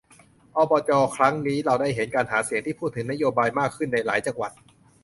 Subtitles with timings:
[0.57, 4.51] อบจ ครั้งนี้ เราได้เห็นการหาเสียงที่พูดถึงนโยบายมากขึ้นในหลายจังหวัด